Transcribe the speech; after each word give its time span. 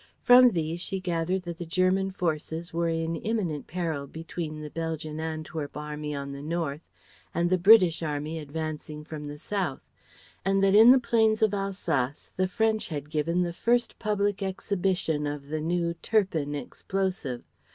From 0.23 0.49
these 0.49 0.81
she 0.81 0.99
gathered 0.99 1.43
that 1.43 1.59
the 1.59 1.63
German 1.67 2.09
forces 2.09 2.73
were 2.73 2.89
in 2.89 3.15
imminent 3.17 3.67
peril 3.67 4.07
between 4.07 4.59
the 4.59 4.71
Belgian 4.71 5.19
Antwerp 5.19 5.77
army 5.77 6.15
on 6.15 6.31
the 6.31 6.41
north 6.41 6.81
and 7.35 7.51
the 7.51 7.59
British 7.59 8.01
army 8.01 8.39
advancing 8.39 9.03
from 9.03 9.27
the 9.27 9.37
south; 9.37 9.83
and 10.43 10.63
that 10.63 10.73
in 10.73 10.89
the 10.89 10.97
plains 10.99 11.43
of 11.43 11.53
Alsace 11.53 12.31
the 12.35 12.47
French 12.47 12.87
had 12.87 13.11
given 13.11 13.43
the 13.43 13.53
first 13.53 13.99
public 13.99 14.41
exhibition 14.41 15.27
of 15.27 15.49
the 15.49 15.61
new 15.61 15.93
"Turpin" 16.01 16.55
explosive. 16.55 17.43